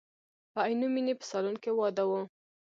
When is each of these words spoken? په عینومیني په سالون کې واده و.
په 0.53 0.59
عینومیني 0.67 1.13
په 1.17 1.25
سالون 1.29 1.55
کې 1.63 1.71
واده 1.79 2.03
و. 2.09 2.11